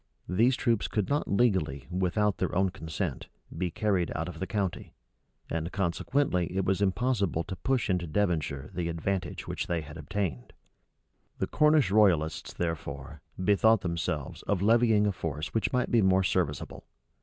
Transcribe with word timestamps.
These 0.27 0.55
troops 0.55 0.87
could 0.87 1.09
not 1.09 1.27
legally, 1.27 1.85
without 1.91 2.37
their 2.39 2.55
own 2.55 2.71
consent, 2.71 3.27
be 3.55 3.69
carried 3.69 4.11
out 4.15 4.27
of 4.27 4.39
the 4.39 4.47
county; 4.47 4.95
and 5.47 5.71
consequently 5.71 6.47
it 6.57 6.65
was 6.65 6.81
impossible 6.81 7.43
to 7.43 7.55
push 7.55 7.87
into 7.87 8.07
Devonshire 8.07 8.71
the 8.73 8.89
advantage 8.89 9.47
which 9.47 9.67
they 9.67 9.81
had 9.81 9.97
obtained. 9.97 10.53
The 11.37 11.45
Cornish 11.45 11.91
royalists, 11.91 12.51
therefore, 12.51 13.21
bethought 13.37 13.81
themselves 13.81 14.41
of 14.47 14.63
levying 14.63 15.05
a 15.05 15.11
force 15.11 15.53
which 15.53 15.71
might 15.71 15.91
be 15.91 16.01
more 16.01 16.23
serviceable. 16.23 16.87